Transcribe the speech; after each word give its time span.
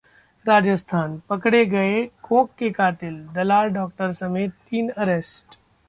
राजस्थान: 0.45 1.19
पकड़े 1.29 1.65
गए 1.65 2.01
'कोख 2.23 2.49
के 2.59 2.69
कातिल', 2.71 3.23
दलाल 3.33 3.69
डॉक्टर 3.69 4.11
समेत 4.13 4.53
तीन 4.69 4.89
अरेस्ट 4.89 5.59